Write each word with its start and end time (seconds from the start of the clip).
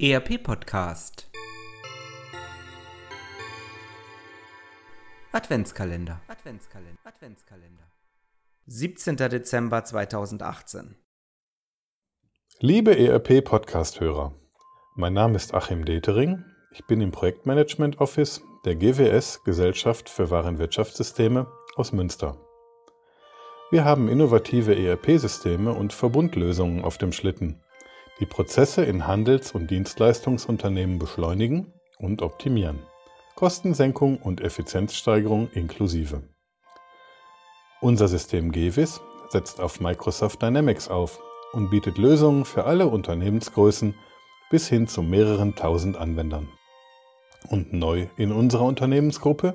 ERP 0.00 0.40
Podcast 0.40 1.28
Adventskalender 5.32 6.20
Adventskalender 6.28 7.00
Adventskalender 7.02 7.82
17. 8.66 9.16
Dezember 9.16 9.82
2018 9.82 10.94
Liebe 12.60 12.96
ERP 12.96 13.44
Podcast 13.44 13.98
Hörer, 13.98 14.36
mein 14.94 15.14
Name 15.14 15.34
ist 15.34 15.52
Achim 15.52 15.84
Detering. 15.84 16.44
Ich 16.70 16.86
bin 16.86 17.00
im 17.00 17.10
Projektmanagement 17.10 17.98
Office 17.98 18.40
der 18.64 18.76
GWS 18.76 19.42
Gesellschaft 19.42 20.08
für 20.08 20.30
Warenwirtschaftssysteme 20.30 21.48
aus 21.74 21.90
Münster. 21.90 22.38
Wir 23.72 23.84
haben 23.84 24.06
innovative 24.06 24.76
ERP-Systeme 24.76 25.72
und 25.72 25.92
Verbundlösungen 25.92 26.84
auf 26.84 26.98
dem 26.98 27.10
Schlitten 27.10 27.60
die 28.20 28.26
Prozesse 28.26 28.84
in 28.84 29.06
Handels- 29.06 29.52
und 29.52 29.70
Dienstleistungsunternehmen 29.70 30.98
beschleunigen 30.98 31.72
und 31.98 32.22
optimieren. 32.22 32.80
Kostensenkung 33.36 34.18
und 34.18 34.40
Effizienzsteigerung 34.40 35.48
inklusive. 35.52 36.22
Unser 37.80 38.08
System 38.08 38.50
GEWIS 38.50 39.00
setzt 39.28 39.60
auf 39.60 39.80
Microsoft 39.80 40.42
Dynamics 40.42 40.88
auf 40.88 41.20
und 41.52 41.70
bietet 41.70 41.98
Lösungen 41.98 42.44
für 42.44 42.64
alle 42.64 42.88
Unternehmensgrößen 42.88 43.94
bis 44.50 44.68
hin 44.68 44.88
zu 44.88 45.02
mehreren 45.02 45.54
tausend 45.54 45.96
Anwendern. 45.96 46.48
Und 47.48 47.72
neu 47.72 48.08
in 48.16 48.32
unserer 48.32 48.64
Unternehmensgruppe 48.64 49.54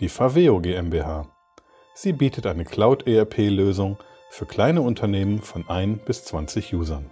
die 0.00 0.08
Faveo 0.08 0.60
GmbH. 0.60 1.28
Sie 1.94 2.14
bietet 2.14 2.46
eine 2.46 2.64
Cloud-ERP-Lösung 2.64 3.98
für 4.30 4.46
kleine 4.46 4.80
Unternehmen 4.80 5.42
von 5.42 5.68
1 5.68 6.04
bis 6.06 6.24
20 6.24 6.72
Usern. 6.72 7.10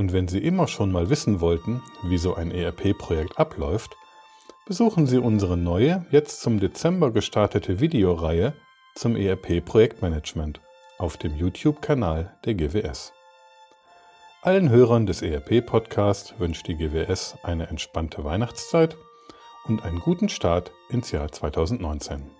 Und 0.00 0.14
wenn 0.14 0.28
Sie 0.28 0.38
immer 0.38 0.66
schon 0.66 0.90
mal 0.92 1.10
wissen 1.10 1.42
wollten, 1.42 1.82
wie 2.04 2.16
so 2.16 2.34
ein 2.34 2.52
ERP-Projekt 2.52 3.38
abläuft, 3.38 3.98
besuchen 4.64 5.06
Sie 5.06 5.18
unsere 5.18 5.58
neue, 5.58 6.06
jetzt 6.10 6.40
zum 6.40 6.58
Dezember 6.58 7.10
gestartete 7.10 7.80
Videoreihe 7.80 8.54
zum 8.94 9.14
ERP-Projektmanagement 9.14 10.62
auf 10.96 11.18
dem 11.18 11.36
YouTube-Kanal 11.36 12.34
der 12.46 12.54
GWS. 12.54 13.12
Allen 14.40 14.70
Hörern 14.70 15.04
des 15.04 15.20
ERP-Podcasts 15.20 16.32
wünscht 16.38 16.66
die 16.66 16.76
GWS 16.76 17.36
eine 17.42 17.66
entspannte 17.66 18.24
Weihnachtszeit 18.24 18.96
und 19.66 19.84
einen 19.84 20.00
guten 20.00 20.30
Start 20.30 20.72
ins 20.88 21.10
Jahr 21.10 21.30
2019. 21.30 22.39